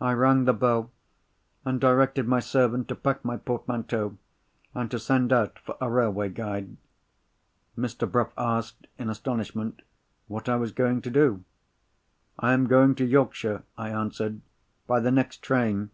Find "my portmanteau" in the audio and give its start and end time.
3.26-4.16